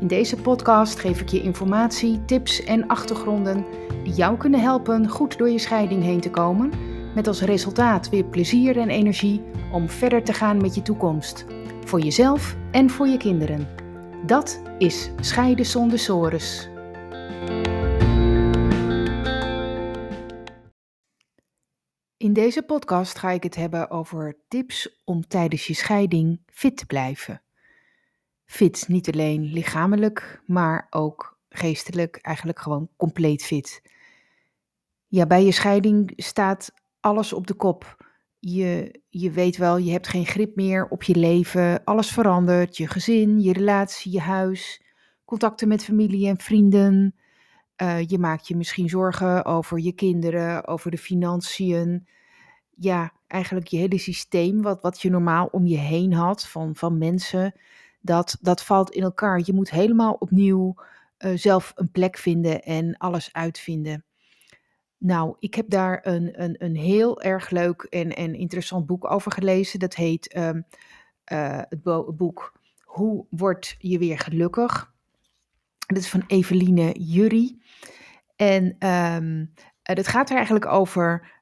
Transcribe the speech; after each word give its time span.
In 0.00 0.06
deze 0.06 0.36
podcast 0.36 0.98
geef 0.98 1.20
ik 1.20 1.28
je 1.28 1.42
informatie, 1.42 2.24
tips 2.24 2.64
en 2.64 2.86
achtergronden 2.86 3.64
die 4.04 4.12
jou 4.12 4.36
kunnen 4.36 4.60
helpen 4.60 5.08
goed 5.08 5.38
door 5.38 5.50
je 5.50 5.58
scheiding 5.58 6.02
heen 6.02 6.20
te 6.20 6.30
komen, 6.30 6.72
met 7.14 7.26
als 7.26 7.40
resultaat 7.40 8.08
weer 8.08 8.24
plezier 8.24 8.78
en 8.78 8.88
energie 8.88 9.42
om 9.72 9.88
verder 9.88 10.24
te 10.24 10.32
gaan 10.32 10.60
met 10.60 10.74
je 10.74 10.82
toekomst, 10.82 11.46
voor 11.84 12.00
jezelf 12.00 12.56
en 12.70 12.90
voor 12.90 13.06
je 13.08 13.16
kinderen. 13.16 13.68
Dat 14.26 14.62
is 14.78 15.10
Scheiden 15.20 15.66
zonder 15.66 15.98
sores. 15.98 16.68
In 22.16 22.32
deze 22.32 22.62
podcast 22.62 23.18
ga 23.18 23.30
ik 23.30 23.42
het 23.42 23.54
hebben 23.54 23.90
over 23.90 24.38
tips 24.48 25.02
om 25.04 25.28
tijdens 25.28 25.66
je 25.66 25.74
scheiding 25.74 26.40
fit 26.46 26.76
te 26.76 26.86
blijven. 26.86 27.42
Fit, 28.48 28.84
niet 28.88 29.12
alleen 29.12 29.42
lichamelijk, 29.42 30.40
maar 30.46 30.86
ook 30.90 31.38
geestelijk, 31.48 32.16
eigenlijk 32.16 32.58
gewoon 32.58 32.88
compleet 32.96 33.42
fit. 33.42 33.82
Ja, 35.06 35.26
bij 35.26 35.44
je 35.44 35.52
scheiding 35.52 36.12
staat 36.16 36.72
alles 37.00 37.32
op 37.32 37.46
de 37.46 37.54
kop. 37.54 37.96
Je, 38.38 39.00
je 39.08 39.30
weet 39.30 39.56
wel, 39.56 39.76
je 39.76 39.90
hebt 39.90 40.08
geen 40.08 40.26
grip 40.26 40.56
meer 40.56 40.88
op 40.88 41.02
je 41.02 41.14
leven. 41.14 41.84
Alles 41.84 42.10
verandert. 42.10 42.76
Je 42.76 42.86
gezin, 42.86 43.40
je 43.40 43.52
relatie, 43.52 44.12
je 44.12 44.20
huis, 44.20 44.82
contacten 45.24 45.68
met 45.68 45.84
familie 45.84 46.28
en 46.28 46.38
vrienden. 46.38 47.14
Uh, 47.82 48.06
je 48.06 48.18
maakt 48.18 48.48
je 48.48 48.56
misschien 48.56 48.88
zorgen 48.88 49.44
over 49.44 49.78
je 49.78 49.92
kinderen, 49.92 50.66
over 50.66 50.90
de 50.90 50.98
financiën. 50.98 52.08
Ja, 52.70 53.12
eigenlijk 53.26 53.68
je 53.68 53.76
hele 53.76 53.98
systeem, 53.98 54.62
wat, 54.62 54.82
wat 54.82 55.02
je 55.02 55.10
normaal 55.10 55.46
om 55.46 55.66
je 55.66 55.78
heen 55.78 56.12
had 56.12 56.48
van, 56.48 56.76
van 56.76 56.98
mensen, 56.98 57.54
dat, 58.00 58.38
dat 58.40 58.62
valt 58.62 58.90
in 58.90 59.02
elkaar. 59.02 59.40
Je 59.44 59.52
moet 59.52 59.70
helemaal 59.70 60.12
opnieuw 60.12 60.74
uh, 61.18 61.36
zelf 61.36 61.72
een 61.74 61.90
plek 61.90 62.16
vinden 62.16 62.62
en 62.62 62.96
alles 62.96 63.32
uitvinden. 63.32 64.04
Nou, 64.98 65.36
ik 65.38 65.54
heb 65.54 65.70
daar 65.70 66.00
een, 66.02 66.42
een, 66.42 66.54
een 66.58 66.76
heel 66.76 67.22
erg 67.22 67.50
leuk 67.50 67.82
en, 67.82 68.16
en 68.16 68.34
interessant 68.34 68.86
boek 68.86 69.10
over 69.10 69.32
gelezen. 69.32 69.78
Dat 69.78 69.94
heet 69.94 70.36
um, 70.36 70.66
uh, 71.32 71.60
het 71.68 71.82
boek 72.16 72.52
Hoe 72.82 73.26
word 73.30 73.76
je 73.78 73.98
weer 73.98 74.18
gelukkig? 74.18 74.92
Dat 75.86 75.98
is 75.98 76.08
van 76.08 76.24
Eveline 76.26 76.92
Jury. 76.92 77.58
En 78.36 78.88
um, 78.88 79.52
dat 79.82 80.08
gaat 80.08 80.30
er 80.30 80.36
eigenlijk 80.36 80.66
over 80.66 81.36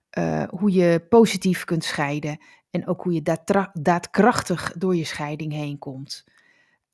hoe 0.49 0.73
je 0.73 1.07
positief 1.09 1.65
kunt 1.65 1.85
scheiden. 1.85 2.41
En 2.71 2.87
ook 2.87 3.03
hoe 3.03 3.13
je 3.13 3.23
daad, 3.23 3.71
daadkrachtig 3.73 4.73
door 4.79 4.97
je 4.97 5.05
scheiding 5.05 5.53
heen 5.53 5.79
komt. 5.79 6.25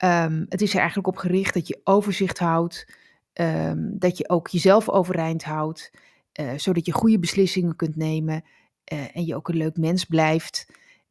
Um, 0.05 0.47
het 0.49 0.63
is 0.63 0.73
er 0.73 0.79
eigenlijk 0.79 1.09
op 1.09 1.17
gericht 1.17 1.55
dat 1.55 1.69
je 1.69 1.81
overzicht 1.85 2.39
houdt. 2.39 2.87
Um, 3.35 3.99
dat 3.99 4.19
je 4.19 4.29
ook 4.29 4.49
jezelf 4.49 4.89
overeind 4.89 5.45
houdt. 5.45 5.91
Uh, 6.41 6.51
zodat 6.57 6.87
je 6.87 6.93
goede 6.93 7.19
beslissingen 7.19 7.77
kunt 7.77 7.97
nemen. 7.97 8.45
Uh, 8.93 9.17
en 9.17 9.25
je 9.25 9.37
ook 9.37 9.49
een 9.49 9.57
leuk 9.57 9.77
mens 9.77 10.05
blijft. 10.05 10.67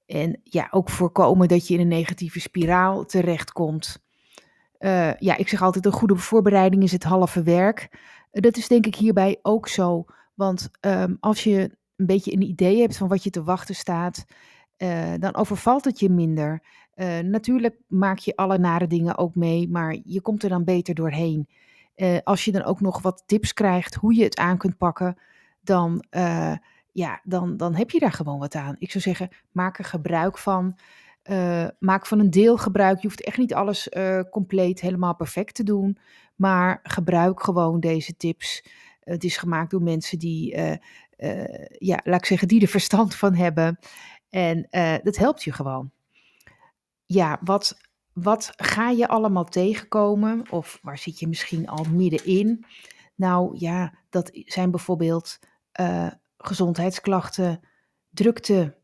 En 0.06 0.40
ja, 0.44 0.68
ook 0.72 0.90
voorkomen 0.90 1.48
dat 1.48 1.68
je 1.68 1.74
in 1.74 1.80
een 1.80 1.88
negatieve 1.88 2.40
spiraal 2.40 3.06
terechtkomt. 3.06 4.04
Uh, 4.80 5.14
ja, 5.14 5.38
ik 5.38 5.48
zeg 5.48 5.62
altijd: 5.62 5.86
een 5.86 5.92
goede 5.92 6.16
voorbereiding 6.16 6.84
is 6.84 6.92
het 6.92 7.04
halve 7.04 7.44
werk. 7.44 7.90
dat 8.32 8.58
is 8.58 8.68
denk 8.68 8.86
ik 8.86 8.96
hierbij 8.96 9.40
ook 9.42 9.68
zo. 9.68 10.06
Want 10.34 10.70
um, 10.82 11.18
als 11.20 11.44
je 11.44 11.60
een 11.96 12.06
beetje 12.06 12.34
een 12.34 12.42
idee 12.42 12.80
hebt 12.80 12.98
van 12.98 13.08
wat 13.08 13.24
je 13.24 13.30
te 13.30 13.44
wachten 13.44 13.76
staat, 13.76 14.26
dan 15.20 15.36
overvalt 15.36 15.86
het 15.86 16.00
je 16.00 16.10
minder. 16.10 16.62
Uh, 16.96 17.19
natuurlijk 17.19 17.75
maak 17.88 18.18
je 18.18 18.35
alle 18.35 18.57
nare 18.57 18.88
dingen 18.88 19.18
ook 19.18 19.35
mee, 19.35 19.69
maar 19.69 19.97
je 20.03 20.22
komt 20.22 20.44
er 20.44 20.50
dan 20.50 20.63
beter 20.63 20.96
doorheen. 20.96 21.47
Uh, 21.96 22.18
als 22.24 22.46
je 22.46 22.52
dan 22.52 22.63
ook 22.63 22.81
nog 22.81 23.02
wat 23.02 23.24
tips 23.25 23.53
krijgt 23.53 23.96
hoe 23.96 24.16
je 24.16 24.24
het 24.24 24.38
aan 24.38 24.57
kunt 24.57 24.78
pakken, 24.78 25.18
dan, 25.62 26.06
ja, 26.91 27.22
dan, 27.24 27.57
dan 27.57 27.75
heb 27.75 27.90
je 27.90 28.00
daar 28.00 28.12
gewoon 28.12 28.40
wat 28.40 28.56
aan. 28.56 28.75
Ik 28.79 28.91
zou 28.91 29.03
zeggen, 29.03 29.29
maak 29.52 29.79
er 29.79 29.85
gebruik 29.85 30.38
van. 30.38 30.78
maak 31.79 32.06
van 32.06 32.19
een 32.19 32.29
deel 32.29 32.57
gebruik. 32.57 33.02
Je 33.02 33.08
hoeft 33.08 33.23
echt 33.23 33.38
niet 33.38 33.53
alles 33.53 33.90
compleet 34.29 34.81
helemaal 34.81 35.16
perfect 35.16 35.56
te 35.56 35.63
doen, 35.63 35.97
maar 36.35 36.79
gebruik 36.84 37.44
gewoon 37.44 37.79
deze 37.79 38.18
tips. 38.18 38.66
Het 39.00 39.23
is 39.23 39.38
gemaakt 39.38 39.72
door 39.72 39.81
mensen 39.81 40.19
die 40.19 40.56
ja, 41.78 42.00
laat 42.03 42.19
ik 42.19 42.25
zeggen, 42.25 42.47
die 42.47 42.62
er 42.62 42.68
verstand 42.68 43.16
van 43.16 43.35
hebben. 43.35 43.79
En 44.29 44.68
dat 45.03 45.18
helpt 45.18 45.44
je 45.44 45.52
gewoon. 45.52 45.91
Ja, 47.14 47.40
wat, 47.44 47.78
wat 48.14 48.54
ga 48.56 48.90
je 48.90 49.08
allemaal 49.08 49.46
tegenkomen? 49.46 50.52
Of 50.52 50.80
waar 50.82 50.98
zit 50.98 51.20
je 51.20 51.28
misschien 51.28 51.68
al 51.68 51.84
middenin? 51.84 52.66
Nou 53.16 53.58
ja, 53.58 53.94
dat 54.10 54.30
zijn 54.34 54.72
bijvoorbeeld 54.72 55.40
uh, 55.80 56.12
gezondheidsklachten, 56.38 57.60
drukte. 58.10 58.78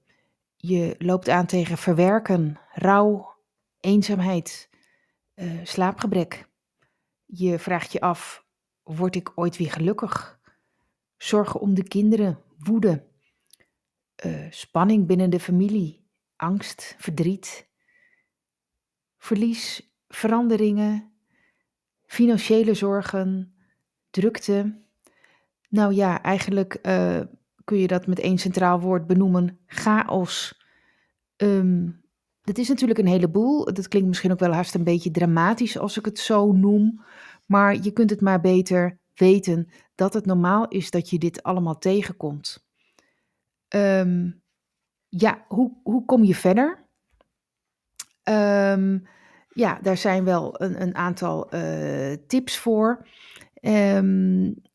Je 0.55 0.95
loopt 0.97 1.29
aan 1.29 1.45
tegen 1.45 1.77
verwerken, 1.77 2.59
rouw, 2.73 3.35
eenzaamheid, 3.79 4.69
slaapgebrek. 5.63 6.49
Je 7.25 7.59
vraagt 7.59 7.91
je 7.91 7.99
af, 7.99 8.45
word 8.83 9.15
ik 9.15 9.31
ooit 9.35 9.57
weer 9.57 9.71
gelukkig? 9.71 10.37
zorgen 11.17 11.59
om 11.59 11.73
de 11.73 11.83
kinderen, 11.83 12.39
woede, 12.57 13.07
uh, 14.25 14.45
spanning 14.49 15.07
binnen 15.07 15.29
de 15.29 15.39
familie, 15.39 16.07
angst, 16.35 16.95
verdriet, 16.97 17.66
verlies, 19.17 19.91
veranderingen, 20.07 21.11
financiële 22.05 22.73
zorgen, 22.73 23.55
drukte. 24.09 24.81
Nou 25.69 25.93
ja, 25.93 26.21
eigenlijk 26.21 26.79
uh, 26.83 27.19
kun 27.63 27.77
je 27.77 27.87
dat 27.87 28.07
met 28.07 28.19
één 28.19 28.37
centraal 28.37 28.79
woord 28.79 29.07
benoemen: 29.07 29.59
chaos. 29.65 30.61
Um, 31.37 32.05
dat 32.41 32.57
is 32.57 32.67
natuurlijk 32.67 32.99
een 32.99 33.07
heleboel. 33.07 33.73
Dat 33.73 33.87
klinkt 33.87 34.07
misschien 34.07 34.31
ook 34.31 34.39
wel 34.39 34.53
haast 34.53 34.75
een 34.75 34.83
beetje 34.83 35.11
dramatisch 35.11 35.77
als 35.77 35.97
ik 35.97 36.05
het 36.05 36.19
zo 36.19 36.51
noem. 36.51 37.01
Maar 37.45 37.75
je 37.81 37.91
kunt 37.91 38.09
het 38.09 38.21
maar 38.21 38.41
beter 38.41 38.99
weten 39.13 39.69
dat 39.95 40.13
het 40.13 40.25
normaal 40.25 40.67
is 40.67 40.91
dat 40.91 41.09
je 41.09 41.17
dit 41.17 41.43
allemaal 41.43 41.77
tegenkomt. 41.77 42.65
Um, 43.75 44.41
ja, 45.07 45.45
hoe, 45.47 45.77
hoe 45.83 46.05
kom 46.05 46.23
je 46.23 46.35
verder? 46.35 46.86
Um, 48.29 49.07
ja, 49.49 49.79
daar 49.81 49.97
zijn 49.97 50.23
wel 50.23 50.61
een, 50.61 50.81
een 50.81 50.95
aantal 50.95 51.55
uh, 51.55 52.13
tips 52.27 52.57
voor. 52.57 53.07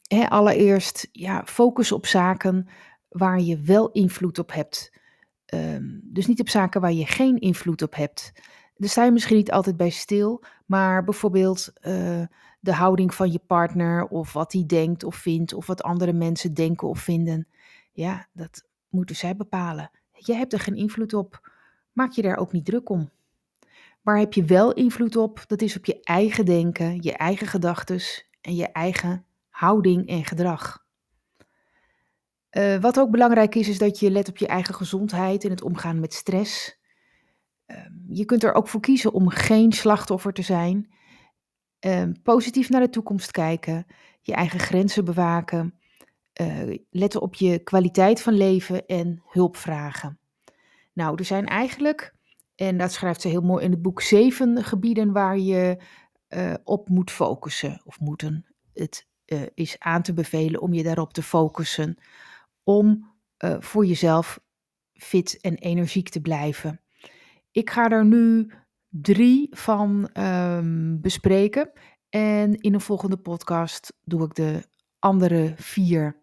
Hè, 0.07 0.29
allereerst, 0.29 1.09
ja, 1.13 1.43
focus 1.45 1.93
op 1.93 2.07
zaken 2.07 2.69
waar 3.09 3.41
je 3.41 3.61
wel 3.61 3.91
invloed 3.91 4.39
op 4.39 4.53
hebt. 4.53 4.93
dus 6.03 6.27
niet 6.27 6.41
op 6.41 6.49
zaken 6.49 6.81
waar 6.81 6.93
je 6.93 7.07
geen 7.07 7.39
invloed 7.39 7.83
op 7.83 7.95
hebt. 7.95 8.33
Daar 8.77 8.91
sta 8.91 9.05
je 9.05 9.11
misschien 9.11 9.37
niet 9.37 9.53
altijd 9.53 9.77
bij 9.77 9.91
stil, 9.91 10.43
maar 10.67 11.05
bijvoorbeeld 11.05 11.73
uh, 11.83 12.23
de 12.61 12.73
houding 12.73 13.15
van 13.15 13.33
je 13.33 13.41
partner 13.47 14.05
of 14.05 14.33
wat 14.33 14.53
hij 14.53 14.65
denkt 14.67 15.05
of 15.05 15.17
vindt 15.17 15.55
of 15.55 15.67
wat 15.67 15.83
andere 15.83 16.13
mensen 16.13 16.55
denken 16.55 16.89
of 16.89 16.99
vinden. 16.99 17.49
Ja, 17.93 18.27
dat 18.33 18.65
moeten 18.89 19.17
zij 19.17 19.37
bepalen. 19.37 19.91
Je 20.13 20.35
hebt 20.35 20.53
er 20.53 20.61
geen 20.61 20.77
invloed 20.77 21.15
op. 21.15 21.51
Maak 21.93 22.13
je 22.13 22.23
daar 22.23 22.37
ook 22.37 22.53
niet 22.53 22.65
druk 22.65 22.89
om. 22.89 23.11
Waar 24.03 24.19
heb 24.19 24.33
je 24.33 24.45
wel 24.45 24.73
invloed 24.73 25.17
op? 25.17 25.45
Dat 25.47 25.63
is 25.63 25.77
op 25.77 25.85
je 25.85 26.01
eigen 26.03 26.45
denken, 26.45 27.03
je 27.03 27.13
eigen 27.13 27.47
gedachten 27.47 28.01
en 28.41 28.55
je 28.55 28.67
eigen 28.67 29.27
houding 29.49 30.09
en 30.09 30.25
gedrag. 30.25 30.85
Uh, 32.51 32.77
wat 32.77 32.99
ook 32.99 33.11
belangrijk 33.11 33.55
is, 33.55 33.69
is 33.69 33.79
dat 33.79 33.99
je 33.99 34.11
let 34.11 34.29
op 34.29 34.37
je 34.37 34.47
eigen 34.47 34.75
gezondheid 34.75 35.45
en 35.45 35.51
het 35.51 35.63
omgaan 35.63 36.01
met 36.01 36.15
stress. 36.15 36.81
Uh, 37.67 37.77
je 38.09 38.25
kunt 38.25 38.45
er 38.45 38.55
ook 38.55 38.69
voor 38.69 38.81
kiezen 38.81 39.13
om 39.13 39.29
geen 39.29 39.73
slachtoffer 39.73 40.33
te 40.33 40.43
zijn 40.43 40.93
Um, 41.87 42.23
positief 42.23 42.69
naar 42.69 42.81
de 42.81 42.91
toekomst 42.91 43.31
kijken, 43.31 43.87
je 44.21 44.33
eigen 44.33 44.59
grenzen 44.61 45.05
bewaken, 45.05 45.79
uh, 46.41 46.77
letten 46.91 47.21
op 47.21 47.35
je 47.35 47.59
kwaliteit 47.59 48.23
van 48.23 48.35
leven 48.35 48.87
en 48.87 49.23
hulp 49.27 49.57
vragen. 49.57 50.19
Nou, 50.93 51.15
er 51.17 51.25
zijn 51.25 51.47
eigenlijk, 51.47 52.15
en 52.69 52.77
dat 52.77 52.93
schrijft 52.93 53.21
ze 53.21 53.29
heel 53.29 53.41
mooi 53.41 53.65
in 53.65 53.71
het 53.71 53.83
boek, 53.83 54.03
zeven 54.03 54.65
gebieden 54.65 55.13
waar 55.13 55.39
je 55.39 55.77
uh, 56.29 56.55
op 56.65 56.89
moet 56.89 57.11
focussen 57.11 57.81
of 57.85 58.01
moeten. 58.01 58.47
Het, 58.73 59.07
uh, 59.27 59.43
is 59.55 59.79
aan 59.79 60.03
te 60.03 60.13
bevelen 60.13 60.61
om 60.61 60.73
je 60.73 60.83
daarop 60.83 61.13
te 61.13 61.23
focussen. 61.23 61.97
Om 62.63 63.13
uh, 63.45 63.57
voor 63.59 63.87
jezelf 63.87 64.41
fit 64.95 65.41
en 65.41 65.55
energiek 65.55 66.09
te 66.09 66.21
blijven. 66.21 66.81
Ik 67.51 67.71
ga 67.71 67.91
er 67.91 68.05
nu 68.05 68.53
drie 68.89 69.49
van 69.51 70.09
um, 70.19 71.01
bespreken. 71.01 71.71
En 72.09 72.61
in 72.61 72.75
een 72.75 72.81
volgende 72.81 73.17
podcast 73.17 73.93
doe 74.05 74.25
ik 74.25 74.35
de 74.35 74.67
andere 74.99 75.53
vier. 75.57 76.21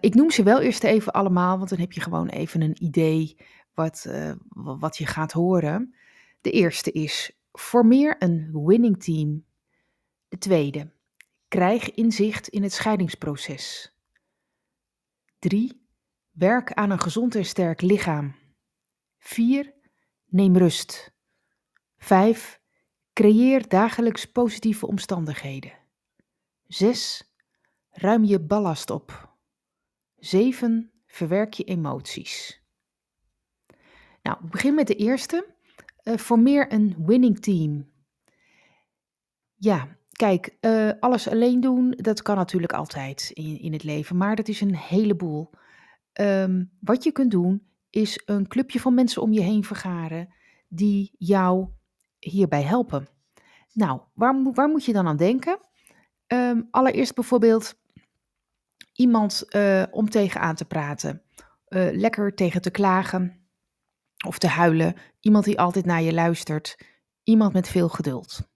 Ik 0.00 0.14
noem 0.14 0.30
ze 0.30 0.42
wel 0.42 0.60
eerst 0.60 0.84
even 0.84 1.12
allemaal, 1.12 1.56
want 1.58 1.70
dan 1.70 1.78
heb 1.78 1.92
je 1.92 2.00
gewoon 2.00 2.28
even 2.28 2.60
een 2.60 2.84
idee 2.84 3.36
wat, 3.74 4.04
uh, 4.08 4.32
wat 4.54 4.96
je 4.96 5.06
gaat 5.06 5.32
horen. 5.32 5.94
De 6.40 6.50
eerste 6.50 6.92
is: 6.92 7.40
formeer 7.52 8.16
een 8.18 8.50
winning 8.64 9.02
team. 9.02 9.44
De 10.28 10.38
tweede: 10.38 10.92
krijg 11.48 11.90
inzicht 11.90 12.48
in 12.48 12.62
het 12.62 12.72
scheidingsproces. 12.72 13.94
3. 15.38 15.86
Werk 16.30 16.72
aan 16.72 16.90
een 16.90 17.00
gezond 17.00 17.34
en 17.34 17.44
sterk 17.44 17.80
lichaam. 17.80 18.34
4. 19.18 19.72
Neem 20.26 20.56
rust. 20.56 21.12
5. 21.98 22.60
Creëer 23.12 23.68
dagelijks 23.68 24.24
positieve 24.24 24.86
omstandigheden. 24.86 25.72
6. 26.66 27.32
Ruim 27.90 28.24
je 28.24 28.40
ballast 28.40 28.90
op. 28.90 29.36
7. 30.16 30.92
Verwerk 31.06 31.52
je 31.52 31.64
emoties. 31.64 32.61
Nou, 34.22 34.38
begin 34.50 34.74
met 34.74 34.86
de 34.86 34.94
eerste. 34.94 35.46
Uh, 36.04 36.16
formeer 36.16 36.72
een 36.72 36.94
winning 36.98 37.40
team. 37.40 37.90
Ja, 39.54 39.96
kijk, 40.12 40.56
uh, 40.60 40.90
alles 41.00 41.28
alleen 41.28 41.60
doen, 41.60 41.90
dat 41.90 42.22
kan 42.22 42.36
natuurlijk 42.36 42.72
altijd 42.72 43.30
in, 43.34 43.60
in 43.60 43.72
het 43.72 43.84
leven, 43.84 44.16
maar 44.16 44.36
dat 44.36 44.48
is 44.48 44.60
een 44.60 44.76
heleboel. 44.76 45.50
Um, 46.20 46.70
wat 46.80 47.04
je 47.04 47.12
kunt 47.12 47.30
doen, 47.30 47.66
is 47.90 48.22
een 48.24 48.48
clubje 48.48 48.80
van 48.80 48.94
mensen 48.94 49.22
om 49.22 49.32
je 49.32 49.40
heen 49.40 49.64
vergaren 49.64 50.34
die 50.68 51.14
jou 51.18 51.68
hierbij 52.18 52.62
helpen. 52.62 53.08
Nou, 53.72 54.00
waar, 54.14 54.52
waar 54.52 54.68
moet 54.68 54.84
je 54.84 54.92
dan 54.92 55.06
aan 55.06 55.16
denken? 55.16 55.58
Um, 56.26 56.68
allereerst 56.70 57.14
bijvoorbeeld 57.14 57.80
iemand 58.92 59.44
uh, 59.56 59.82
om 59.90 60.10
tegenaan 60.10 60.54
te 60.54 60.64
praten, 60.64 61.22
lekker 61.92 62.34
tegen 62.34 62.62
te 62.62 62.70
klagen 62.70 63.41
of 64.26 64.38
te 64.38 64.46
huilen, 64.46 64.96
iemand 65.20 65.44
die 65.44 65.60
altijd 65.60 65.84
naar 65.84 66.02
je 66.02 66.12
luistert, 66.12 66.76
iemand 67.22 67.52
met 67.52 67.68
veel 67.68 67.88
geduld. 67.88 68.50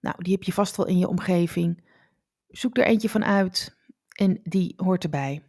Nou, 0.00 0.22
die 0.22 0.32
heb 0.32 0.42
je 0.42 0.52
vast 0.52 0.76
wel 0.76 0.86
in 0.86 0.98
je 0.98 1.08
omgeving. 1.08 1.84
Zoek 2.48 2.76
er 2.76 2.84
eentje 2.84 3.08
van 3.08 3.24
uit 3.24 3.76
en 4.08 4.40
die 4.42 4.72
hoort 4.76 5.04
erbij. 5.04 5.42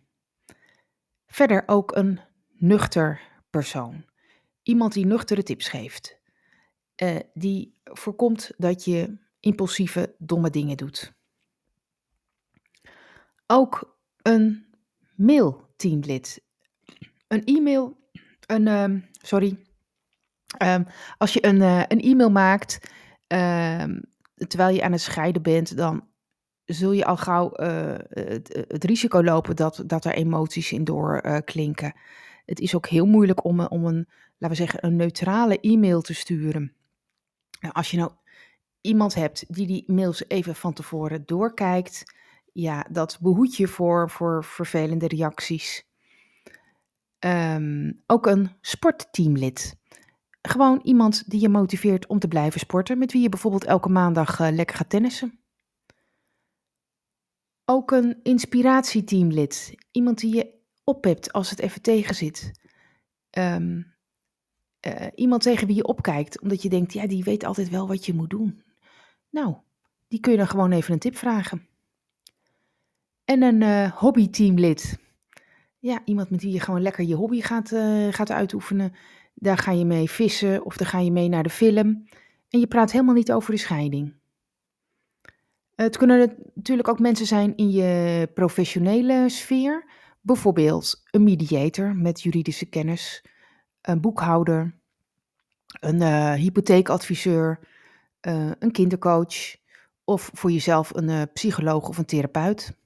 Verder 1.28 1.64
ook 1.66 1.96
een 1.96 2.20
nuchter 2.50 3.22
persoon. 3.50 4.06
Iemand 4.64 4.94
die 4.94 5.06
nuchtere 5.06 5.44
tips 5.44 5.68
geeft. 5.70 6.20
Uh, 7.04 7.20
die 7.34 7.80
voorkomt 7.84 8.52
dat 8.58 8.86
je 8.86 9.18
impulsieve, 9.40 10.16
domme 10.18 10.50
dingen 10.50 10.78
doet. 10.78 11.14
Ook 13.48 14.00
een 14.22 14.66
mailteamlid. 15.16 16.44
Een 17.28 17.44
e-mail, 17.44 18.10
een, 18.46 18.68
uh, 18.68 19.02
sorry. 19.22 19.58
Um, 20.64 20.86
als 21.18 21.34
je 21.34 21.46
een, 21.46 21.56
uh, 21.56 21.84
een 21.88 22.02
e-mail 22.02 22.32
maakt, 22.32 22.80
uh, 23.34 23.84
terwijl 24.48 24.76
je 24.76 24.84
aan 24.84 24.92
het 24.92 25.02
scheiden 25.02 25.42
bent, 25.42 25.78
dan 25.78 26.08
zul 26.66 26.92
je 26.92 27.06
al 27.06 27.18
gauw 27.18 27.52
uh, 27.56 27.96
het, 28.10 28.66
het, 28.68 28.84
risico 28.84 29.24
lopen 29.24 29.56
dat, 29.56 29.84
dat 29.86 30.06
er 30.06 30.14
emoties 30.14 30.72
in 30.72 30.84
doorklinken. 30.84 31.94
Uh, 31.96 32.02
het 32.50 32.60
is 32.60 32.76
ook 32.76 32.88
heel 32.88 33.06
moeilijk 33.06 33.44
om, 33.44 33.60
om 33.60 33.86
een, 33.86 34.08
laten 34.38 34.58
we 34.58 34.64
zeggen, 34.64 34.86
een 34.86 34.96
neutrale 34.96 35.60
e-mail 35.60 36.02
te 36.02 36.14
sturen. 36.14 36.74
Nou, 37.60 37.74
als 37.74 37.92
je 37.92 37.98
nou 37.98 38.12
iemand 38.82 39.16
hebt 39.16 39.54
die 39.54 39.68
die 39.68 39.84
mails 39.88 40.24
even 40.28 40.56
van 40.56 40.74
tevoren 40.74 41.26
doorkijkt, 41.26 42.14
ja, 42.54 42.86
dat 42.92 43.18
behoedt 43.22 43.56
je 43.56 43.68
voor, 43.68 44.10
voor 44.10 44.44
vervelende 44.44 45.08
reacties. 45.08 45.89
Um, 47.26 48.04
ook 48.06 48.26
een 48.26 48.50
sportteamlid. 48.62 49.78
Gewoon 50.42 50.80
iemand 50.84 51.30
die 51.30 51.42
je 51.42 51.50
motiveert 51.50 52.08
om 52.08 52.20
te 52.20 52.28
blijven 52.28 52.60
sporten, 52.60 52.98
met 52.98 53.12
wie 53.12 53.22
je 53.22 53.30
bijvoorbeeld 53.30 53.66
elke 53.66 53.90
maandag 53.90 54.40
uh, 54.40 54.48
lekker 54.52 54.76
gaat 54.76 54.90
tennissen. 54.90 55.40
Ook 57.66 57.92
een 57.92 58.20
inspiratieteamlid. 58.24 59.76
Iemand 59.92 60.20
die 60.20 60.36
je 60.36 60.54
oppept 60.84 61.34
als 61.34 61.50
het 61.50 61.60
even 61.60 61.82
tegen 61.82 62.16
zit. 62.16 62.52
Um, 63.38 63.96
uh, 64.88 65.08
iemand 65.16 65.42
tegen 65.42 65.68
wie 65.68 65.76
je 65.76 65.88
opkijkt, 65.88 66.42
omdat 66.42 66.62
je 66.62 66.70
denkt, 66.70 66.94
ja, 66.94 67.08
die 67.08 67.24
weet 67.24 67.44
altijd 67.44 67.70
wel 67.70 67.88
wat 67.88 68.06
je 68.06 68.14
moet 68.14 68.30
doen. 68.30 68.64
Nou, 69.30 69.56
die 70.08 70.20
kun 70.20 70.32
je 70.32 70.38
dan 70.38 70.48
gewoon 70.48 70.72
even 70.72 70.94
een 70.94 71.00
tip 71.00 71.16
vragen. 71.16 71.68
En 73.26 73.42
een 73.42 73.62
uh, 73.62 73.92
hobbyteamlid. 73.92 75.00
Ja, 75.82 76.02
iemand 76.06 76.30
met 76.30 76.42
wie 76.42 76.52
je 76.52 76.60
gewoon 76.60 76.82
lekker 76.82 77.04
je 77.04 77.16
hobby 77.16 77.42
gaat, 77.42 77.72
uh, 77.72 78.14
gaat 78.14 78.32
uitoefenen. 78.32 78.94
Daar 79.34 79.58
ga 79.58 79.72
je 79.72 79.86
mee 79.86 80.10
vissen 80.10 80.66
of 80.66 80.78
daar 80.78 80.88
ga 80.88 81.00
je 81.00 81.12
mee 81.12 81.30
naar 81.30 81.44
de 81.44 81.50
film. 81.50 82.08
En 82.50 82.60
je 82.60 82.68
praat 82.68 82.92
helemaal 82.92 83.14
niet 83.14 83.32
over 83.32 83.52
de 83.52 83.58
scheiding. 83.58 84.16
Het 85.76 85.98
kunnen 85.98 86.36
natuurlijk 86.54 86.88
ook 86.88 87.00
mensen 87.00 87.26
zijn 87.26 87.56
in 87.56 87.72
je 87.72 88.30
professionele 88.34 89.30
sfeer. 89.30 89.86
Bijvoorbeeld 90.22 91.04
een 91.12 91.24
mediator 91.24 91.96
met 91.96 92.22
juridische 92.22 92.66
kennis, 92.66 93.26
een 93.82 94.02
boekhouder, 94.02 94.76
een 95.80 96.02
uh, 96.02 96.34
hypotheekadviseur, 96.34 97.60
uh, 98.22 98.52
een 98.60 98.72
kindercoach 98.72 99.56
of 100.04 100.30
voor 100.34 100.52
jezelf 100.52 100.96
een 100.96 101.32
psycholoog 101.34 101.88
of 101.88 101.98
een 101.98 102.06
therapeut. 102.06 102.78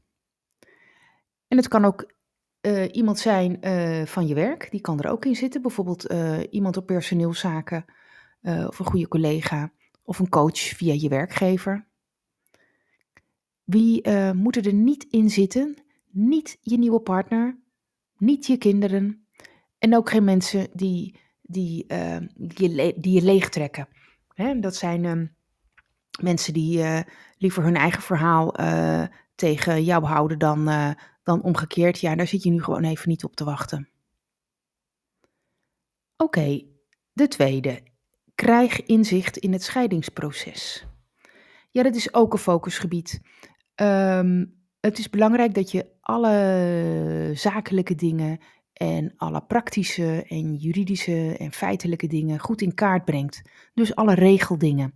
En 1.47 1.57
het 1.57 1.67
kan 1.67 1.85
ook 1.85 2.13
iemand 2.91 3.19
zijn 3.19 3.57
van 4.07 4.27
je 4.27 4.33
werk, 4.33 4.67
die 4.71 4.81
kan 4.81 4.99
er 4.99 5.11
ook 5.11 5.25
in 5.25 5.35
zitten. 5.35 5.61
Bijvoorbeeld 5.61 6.13
iemand 6.49 6.77
op 6.77 6.85
personeelszaken 6.85 7.85
of 8.43 8.79
een 8.79 8.85
goede 8.85 9.07
collega 9.07 9.71
of 10.03 10.19
een 10.19 10.29
coach 10.29 10.59
via 10.59 10.93
je 10.93 11.09
werkgever. 11.09 11.87
Wie 13.63 14.09
moeten 14.33 14.63
er 14.63 14.73
niet 14.73 15.03
in 15.09 15.29
zitten? 15.29 15.75
Niet 16.09 16.57
je 16.61 16.77
nieuwe 16.77 16.99
partner, 16.99 17.57
niet 18.17 18.45
je 18.45 18.57
kinderen 18.57 19.27
en 19.77 19.95
ook 19.95 20.09
geen 20.09 20.23
mensen 20.23 20.67
die, 20.73 21.19
die, 21.41 21.85
uh, 21.87 22.19
je, 22.47 22.93
die 22.97 23.21
leegtrekken. 23.21 23.87
Hè, 24.33 24.59
dat 24.59 24.75
zijn 24.75 25.03
uh, 25.03 25.27
mensen 26.21 26.53
die 26.53 26.83
liever 27.37 27.63
hun 27.63 27.75
eigen 27.75 28.01
verhaal 28.01 28.53
tegen 29.35 29.83
jou 29.83 30.05
houden 30.05 30.39
dan, 30.39 30.69
dan 31.23 31.41
omgekeerd. 31.41 31.99
Ja, 31.99 32.15
daar 32.15 32.27
zit 32.27 32.43
je 32.43 32.49
nu 32.49 32.63
gewoon 32.63 32.83
even 32.83 33.09
niet 33.09 33.23
op 33.23 33.35
te 33.35 33.43
wachten. 33.43 33.89
Oké, 36.17 36.61
de 37.13 37.27
tweede. 37.27 37.81
Krijg 38.35 38.83
inzicht 38.83 39.37
in 39.37 39.51
het 39.51 39.63
scheidingsproces. 39.63 40.85
Ja, 41.71 41.83
dat 41.83 41.95
is 41.95 42.13
ook 42.13 42.33
een 42.33 42.39
focusgebied. 42.39 43.21
Um, 43.75 44.61
het 44.79 44.97
is 44.97 45.09
belangrijk 45.09 45.53
dat 45.53 45.71
je 45.71 45.85
alle 46.01 47.31
zakelijke 47.33 47.95
dingen 47.95 48.39
en 48.73 49.13
alle 49.17 49.41
praktische 49.41 50.25
en 50.27 50.55
juridische 50.55 51.37
en 51.37 51.51
feitelijke 51.51 52.07
dingen 52.07 52.39
goed 52.39 52.61
in 52.61 52.73
kaart 52.73 53.05
brengt. 53.05 53.41
Dus 53.73 53.95
alle 53.95 54.13
regeldingen. 54.13 54.93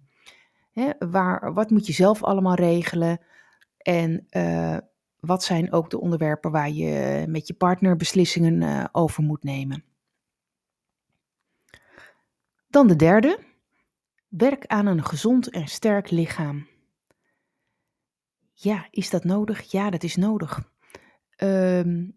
Waar, 1.00 1.53
wat 1.53 1.69
moet 1.69 1.88
je 1.88 1.93
zelf 1.93 2.24
allemaal 2.24 2.55
regelen? 2.55 3.22
En 3.77 4.27
uh, 4.29 4.77
wat 5.19 5.43
zijn 5.43 5.71
ook 5.71 5.89
de 5.89 6.00
onderwerpen 6.00 6.51
waar 6.51 6.69
je 6.69 7.25
met 7.27 7.47
je 7.47 7.53
partner 7.53 7.95
beslissingen 7.95 8.62
uh, 8.62 8.86
over 8.91 9.24
moet 9.24 9.43
nemen? 9.43 9.83
Dan 12.67 12.88
de 12.88 12.95
derde. 12.95 13.39
Werk 14.27 14.65
aan 14.65 14.86
een 14.86 15.03
gezond 15.03 15.50
en 15.50 15.67
sterk 15.67 16.09
lichaam. 16.09 16.67
Ja, 18.53 18.88
is 18.89 19.09
dat 19.09 19.24
nodig? 19.24 19.71
Ja, 19.71 19.89
dat 19.89 20.03
is 20.03 20.15
nodig. 20.15 20.71
Um, 21.43 22.15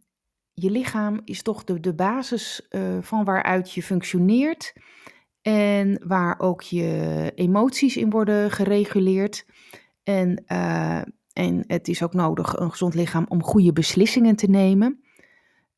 je 0.53 0.71
lichaam 0.71 1.21
is 1.25 1.43
toch 1.43 1.65
de, 1.65 1.81
de 1.81 1.95
basis 1.95 2.67
uh, 2.71 2.99
van 3.01 3.25
waaruit 3.25 3.73
je 3.73 3.83
functioneert 3.83 4.73
en 5.43 6.09
waar 6.09 6.39
ook 6.39 6.63
je 6.63 7.33
emoties 7.35 7.97
in 7.97 8.11
worden 8.11 8.51
gereguleerd. 8.51 9.47
En, 10.03 10.45
uh, 10.47 11.03
en 11.33 11.65
het 11.67 11.89
is 11.89 12.03
ook 12.03 12.15
nodig, 12.15 12.57
een 12.57 12.71
gezond 12.71 12.95
lichaam, 12.95 13.27
om 13.29 13.43
goede 13.43 13.73
beslissingen 13.73 14.37
te 14.37 14.47
nemen. 14.47 15.01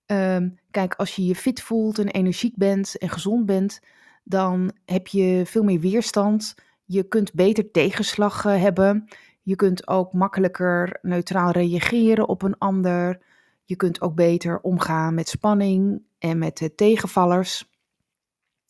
Um, 0.06 0.58
kijk, 0.70 0.94
als 0.94 1.16
je 1.16 1.24
je 1.24 1.34
fit 1.34 1.62
voelt 1.62 1.98
en 1.98 2.08
energiek 2.08 2.56
bent 2.56 2.98
en 2.98 3.08
gezond 3.08 3.46
bent, 3.46 3.80
dan 4.24 4.72
heb 4.84 5.06
je 5.06 5.42
veel 5.46 5.62
meer 5.62 5.80
weerstand. 5.80 6.54
Je 6.84 7.02
kunt 7.02 7.34
beter 7.34 7.70
tegenslag 7.70 8.44
uh, 8.44 8.60
hebben. 8.60 9.08
Je 9.42 9.56
kunt 9.56 9.88
ook 9.88 10.12
makkelijker 10.12 10.98
neutraal 11.02 11.50
reageren 11.50 12.28
op 12.28 12.42
een 12.42 12.58
ander. 12.58 13.20
Je 13.64 13.76
kunt 13.76 14.00
ook 14.00 14.14
beter 14.14 14.60
omgaan 14.60 15.14
met 15.14 15.28
spanning 15.28 16.02
en 16.18 16.38
met 16.38 16.72
tegenvallers. 16.76 17.70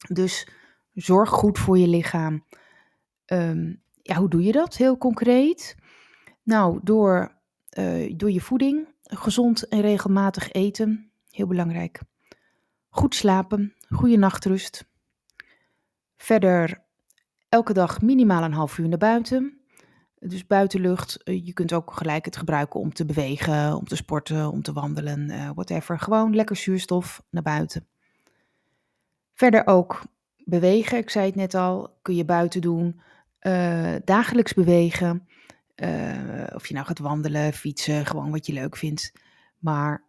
Dus 0.09 0.49
zorg 0.95 1.29
goed 1.29 1.59
voor 1.59 1.79
je 1.79 1.89
lichaam. 1.89 2.45
Ehm, 3.25 3.75
ja, 4.03 4.17
hoe 4.17 4.29
doe 4.29 4.43
je 4.43 4.53
dat 4.53 4.77
heel 4.77 4.99
concreet? 4.99 5.77
Nou, 6.43 6.81
door, 6.83 7.41
uh, 7.79 8.15
door 8.17 8.31
je 8.31 8.41
voeding, 8.41 8.89
gezond 9.03 9.69
en 9.69 9.81
regelmatig 9.81 10.53
eten, 10.53 11.11
heel 11.31 11.47
belangrijk. 11.47 12.01
Goed 12.89 13.15
slapen, 13.15 13.75
goede 13.89 14.17
nachtrust. 14.17 14.85
Verder 16.17 16.83
elke 17.49 17.73
dag 17.73 18.01
minimaal 18.01 18.43
een 18.43 18.53
half 18.53 18.79
uur 18.79 18.89
naar 18.89 18.99
buiten. 18.99 19.61
Dus 20.19 20.47
buitenlucht, 20.47 21.23
eh, 21.23 21.47
je 21.47 21.53
kunt 21.53 21.73
ook 21.73 21.93
gelijk 21.93 22.25
het 22.25 22.37
gebruiken 22.37 22.81
om 22.81 22.93
te 22.93 23.05
bewegen, 23.05 23.77
om 23.77 23.85
te 23.85 23.97
sporten, 23.97 24.51
om 24.51 24.63
te 24.63 24.73
wandelen, 24.73 25.31
uh, 25.31 25.51
whatever. 25.55 25.99
Gewoon 25.99 26.35
lekker 26.35 26.57
zuurstof 26.57 27.23
naar 27.31 27.43
buiten. 27.43 27.87
Verder 29.35 29.67
ook 29.67 30.03
bewegen, 30.37 30.99
ik 30.99 31.11
zei 31.11 31.27
het 31.27 31.35
net 31.35 31.55
al, 31.55 31.99
kun 32.03 32.15
je 32.15 32.25
buiten 32.25 32.61
doen. 32.61 33.01
Dagelijks 34.05 34.55
bewegen. 34.55 35.27
Of 36.55 36.67
je 36.67 36.75
nou 36.75 36.87
gaat 36.87 36.99
wandelen, 36.99 37.53
fietsen, 37.53 38.07
gewoon 38.07 38.31
wat 38.31 38.47
je 38.47 38.53
leuk 38.53 38.77
vindt. 38.77 39.13
Maar 39.59 40.09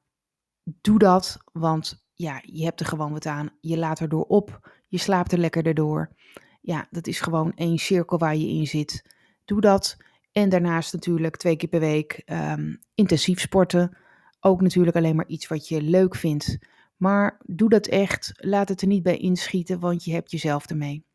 doe 0.63 0.99
dat, 0.99 1.37
want 1.51 2.05
ja, 2.13 2.41
je 2.45 2.63
hebt 2.63 2.79
er 2.79 2.85
gewoon 2.85 3.11
wat 3.11 3.25
aan. 3.25 3.49
Je 3.59 3.77
laat 3.77 3.99
erdoor 3.99 4.25
op, 4.25 4.71
je 4.87 4.97
slaapt 4.97 5.31
er 5.31 5.37
lekker 5.37 5.65
erdoor. 5.65 6.15
Ja, 6.61 6.87
dat 6.91 7.07
is 7.07 7.19
gewoon 7.19 7.53
één 7.55 7.77
cirkel 7.77 8.17
waar 8.17 8.35
je 8.35 8.47
in 8.47 8.67
zit. 8.67 9.05
Doe 9.45 9.61
dat. 9.61 9.97
En 10.31 10.49
daarnaast 10.49 10.93
natuurlijk 10.93 11.37
twee 11.37 11.55
keer 11.55 11.69
per 11.69 11.79
week 11.79 12.21
um, 12.25 12.79
intensief 12.95 13.39
sporten. 13.39 13.97
Ook 14.39 14.61
natuurlijk 14.61 14.95
alleen 14.95 15.15
maar 15.15 15.27
iets 15.27 15.47
wat 15.47 15.67
je 15.67 15.81
leuk 15.81 16.15
vindt. 16.15 16.57
Maar 16.97 17.41
doe 17.45 17.69
dat 17.69 17.87
echt. 17.87 18.31
Laat 18.35 18.69
het 18.69 18.81
er 18.81 18.87
niet 18.87 19.03
bij 19.03 19.17
inschieten, 19.17 19.79
want 19.79 20.03
je 20.03 20.13
hebt 20.13 20.31
jezelf 20.31 20.69
ermee. 20.69 21.05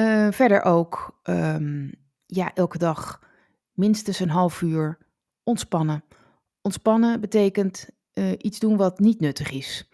Uh, 0.00 0.28
verder 0.30 0.62
ook, 0.62 1.20
um, 1.22 1.94
ja, 2.26 2.54
elke 2.54 2.78
dag 2.78 3.20
minstens 3.72 4.20
een 4.20 4.30
half 4.30 4.62
uur 4.62 4.98
ontspannen. 5.42 6.04
Ontspannen 6.62 7.20
betekent 7.20 7.88
uh, 8.14 8.32
iets 8.38 8.58
doen 8.58 8.76
wat 8.76 8.98
niet 8.98 9.20
nuttig 9.20 9.50
is. 9.50 9.88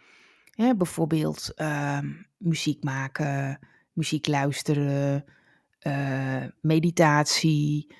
Bijvoorbeeld 0.76 1.52
uh, 1.56 1.98
muziek 2.36 2.84
maken, 2.84 3.58
muziek 3.92 4.26
luisteren, 4.26 5.24
uh, 5.86 6.44
meditatie, 6.60 7.94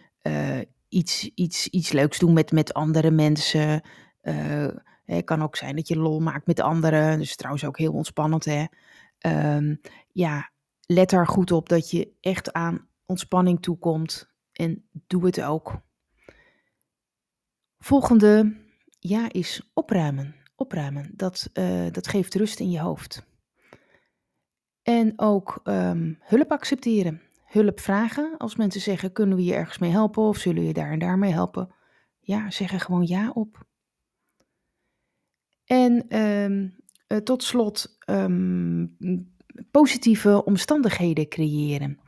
iets, 0.89 1.31
iets, 1.35 1.69
iets 1.69 1.93
leuks 1.93 2.19
doen 2.19 2.33
met, 2.33 2.53
met 2.53 2.75
andere 2.75 3.11
mensen. 3.11 3.83
het 5.05 5.25
kan 5.25 5.43
ook 5.43 5.57
zijn 5.57 5.77
dat 5.77 5.89
je 5.89 5.99
lol 5.99 6.21
maakt 6.21 6.47
met 6.47 6.61
anderen. 6.61 7.19
Dus 7.19 7.37
trouwens 7.37 7.65
ook 7.65 7.79
heel 7.79 7.93
ontspannend. 7.93 8.45
Hè? 8.45 8.65
Um, 9.57 9.81
ja, 10.13 10.51
let 10.87 11.11
daar 11.11 11.27
goed 11.27 11.53
op 11.53 11.69
dat 11.69 11.91
je 11.91 12.17
echt 12.21 12.53
aan 12.53 12.89
ontspanning 13.07 13.63
toekomt. 13.63 14.35
En 14.53 14.89
doe 15.07 15.27
het 15.27 15.43
ook. 15.43 15.81
Volgende 17.79 18.57
ja 18.99 19.33
is 19.33 19.71
opruimen. 19.75 20.35
Opruimen, 20.57 21.11
dat, 21.15 21.51
uh, 21.55 21.87
dat 21.91 22.09
geeft 22.09 22.35
rust 22.35 22.61
in 22.61 22.71
je 22.71 22.81
hoofd. 22.81 23.27
En 24.83 25.13
ook 25.17 25.61
um, 25.65 26.19
hulp 26.21 26.53
accepteren. 26.53 27.23
Hulp 27.45 27.81
vragen. 27.81 28.37
Als 28.39 28.57
mensen 28.57 28.81
zeggen, 28.81 29.13
kunnen 29.13 29.37
we 29.37 29.45
je 29.45 29.55
ergens 29.55 29.79
mee 29.79 29.91
helpen 29.91 30.23
of 30.23 30.37
zullen 30.37 30.61
we 30.61 30.67
je 30.67 30.73
daar 30.73 30.91
en 30.91 30.99
daar 30.99 31.19
mee 31.19 31.33
helpen? 31.33 31.75
Ja, 32.21 32.51
zeg 32.51 32.73
er 32.73 32.81
gewoon 32.81 33.07
ja 33.07 33.31
op. 33.31 33.67
En 35.65 36.21
um, 36.23 36.77
uh, 37.09 37.19
tot 37.19 37.43
slot 37.43 37.97
um, 38.11 38.97
positieve 39.71 40.45
omstandigheden 40.45 41.29
creëren. 41.29 41.99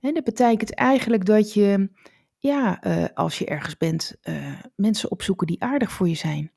En 0.00 0.14
dat 0.14 0.24
betekent 0.24 0.74
eigenlijk 0.74 1.24
dat 1.24 1.52
je 1.52 1.90
ja, 2.38 2.86
uh, 2.86 3.04
als 3.14 3.38
je 3.38 3.46
ergens 3.46 3.76
bent, 3.76 4.16
uh, 4.22 4.52
mensen 4.76 5.10
opzoeken 5.10 5.46
die 5.46 5.62
aardig 5.62 5.92
voor 5.92 6.08
je 6.08 6.14
zijn. 6.14 6.52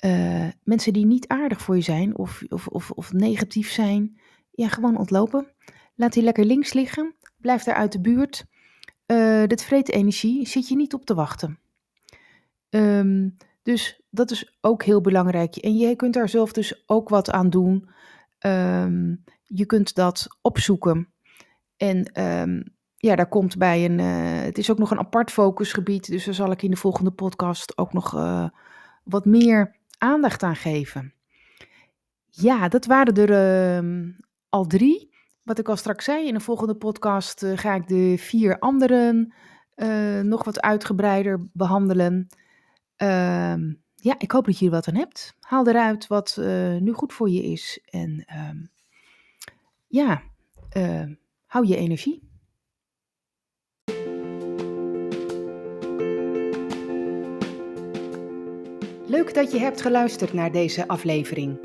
Uh, 0.00 0.48
mensen 0.62 0.92
die 0.92 1.06
niet 1.06 1.28
aardig 1.28 1.60
voor 1.60 1.76
je 1.76 1.82
zijn 1.82 2.16
of, 2.16 2.42
of, 2.48 2.66
of, 2.66 2.90
of 2.90 3.12
negatief 3.12 3.70
zijn, 3.70 4.20
ja, 4.50 4.68
gewoon 4.68 4.98
ontlopen. 4.98 5.46
Laat 5.94 6.12
die 6.12 6.22
lekker 6.22 6.44
links 6.44 6.72
liggen. 6.72 7.14
Blijf 7.36 7.62
daar 7.62 7.74
uit 7.74 7.92
de 7.92 8.00
buurt. 8.00 8.44
dit 9.46 9.64
vreet 9.64 9.90
energie, 9.90 10.46
zit 10.46 10.68
je 10.68 10.76
niet 10.76 10.94
op 10.94 11.04
te 11.04 11.14
wachten. 11.14 11.58
Um, 12.70 13.36
dus 13.62 14.00
dat 14.10 14.30
is 14.30 14.56
ook 14.60 14.82
heel 14.82 15.00
belangrijk. 15.00 15.56
En 15.56 15.76
je 15.76 15.96
kunt 15.96 16.14
daar 16.14 16.28
zelf 16.28 16.52
dus 16.52 16.82
ook 16.86 17.08
wat 17.08 17.30
aan 17.30 17.50
doen. 17.50 17.88
Um, 18.46 19.24
je 19.42 19.66
kunt 19.66 19.94
dat 19.94 20.26
opzoeken. 20.40 21.08
En 21.76 22.22
um, 22.22 22.74
ja, 22.96 23.16
daar 23.16 23.28
komt 23.28 23.58
bij 23.58 23.84
een. 23.84 23.98
Uh, 23.98 24.42
het 24.42 24.58
is 24.58 24.70
ook 24.70 24.78
nog 24.78 24.90
een 24.90 24.98
apart 24.98 25.30
focusgebied. 25.30 26.06
Dus 26.10 26.24
daar 26.24 26.34
zal 26.34 26.50
ik 26.50 26.62
in 26.62 26.70
de 26.70 26.76
volgende 26.76 27.10
podcast 27.10 27.78
ook 27.78 27.92
nog 27.92 28.14
uh, 28.14 28.48
wat 29.04 29.24
meer 29.24 29.76
aandacht 29.98 30.42
aan 30.42 30.56
geven. 30.56 31.14
Ja, 32.26 32.68
dat 32.68 32.86
waren 32.86 33.14
er 33.14 33.82
uh, 33.82 34.10
al 34.48 34.66
drie. 34.66 35.12
Wat 35.42 35.58
ik 35.58 35.68
al 35.68 35.76
straks 35.76 36.04
zei, 36.04 36.26
in 36.26 36.34
de 36.34 36.40
volgende 36.40 36.74
podcast 36.74 37.42
uh, 37.42 37.58
ga 37.58 37.74
ik 37.74 37.88
de 37.88 38.14
vier 38.18 38.58
anderen 38.58 39.34
nog 40.22 40.44
wat 40.44 40.60
uitgebreider 40.60 41.46
behandelen. 41.52 42.28
Ehm, 44.04 44.12
ja, 44.12 44.14
ik 44.18 44.30
hoop 44.30 44.44
dat 44.44 44.58
je 44.58 44.64
er 44.64 44.70
wat 44.70 44.88
aan 44.88 44.94
hebt. 44.94 45.34
Haal 45.40 45.68
eruit 45.68 46.06
wat 46.06 46.36
nu 46.80 46.92
goed 46.92 47.12
voor 47.12 47.30
je 47.30 47.42
is. 47.42 47.80
En 47.90 48.24
ehm, 48.26 48.56
ja, 49.86 50.22
hou 51.46 51.66
je 51.66 51.76
energie. 51.76 52.22
Leuk 59.06 59.34
dat 59.34 59.52
je 59.52 59.58
hebt 59.58 59.80
geluisterd 59.80 60.32
naar 60.32 60.52
deze 60.52 60.88
aflevering. 60.88 61.58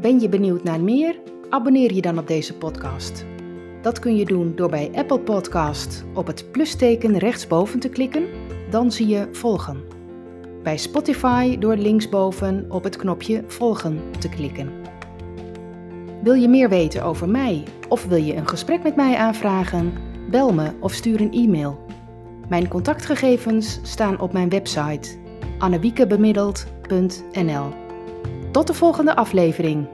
Ben 0.00 0.20
je 0.20 0.28
benieuwd 0.28 0.64
naar 0.64 0.80
meer? 0.80 1.20
Abonneer 1.50 1.94
je 1.94 2.00
dan 2.00 2.18
op 2.18 2.26
deze 2.26 2.54
podcast. 2.54 3.24
Dat 3.82 3.98
kun 3.98 4.16
je 4.16 4.24
doen 4.24 4.56
door 4.56 4.68
bij 4.68 4.90
Apple 4.94 5.20
Podcast 5.20 6.04
op 6.14 6.26
het 6.26 6.52
plusteken 6.52 7.18
rechtsboven 7.18 7.80
te 7.80 7.88
klikken, 7.88 8.28
dan 8.70 8.92
zie 8.92 9.06
je 9.06 9.28
volgen. 9.32 10.01
Bij 10.62 10.76
Spotify 10.76 11.58
door 11.58 11.76
linksboven 11.76 12.66
op 12.68 12.84
het 12.84 12.96
knopje 12.96 13.44
volgen 13.46 14.00
te 14.18 14.28
klikken. 14.28 14.72
Wil 16.22 16.34
je 16.34 16.48
meer 16.48 16.68
weten 16.68 17.02
over 17.02 17.28
mij 17.28 17.62
of 17.88 18.06
wil 18.06 18.18
je 18.18 18.34
een 18.34 18.48
gesprek 18.48 18.82
met 18.82 18.96
mij 18.96 19.16
aanvragen? 19.16 19.92
Bel 20.30 20.52
me 20.52 20.72
of 20.80 20.92
stuur 20.92 21.20
een 21.20 21.32
e-mail. 21.32 21.86
Mijn 22.48 22.68
contactgegevens 22.68 23.78
staan 23.82 24.20
op 24.20 24.32
mijn 24.32 24.48
website 24.48 25.20
annewiekebemiddeld.nl. 25.58 27.66
Tot 28.50 28.66
de 28.66 28.74
volgende 28.74 29.16
aflevering. 29.16 29.86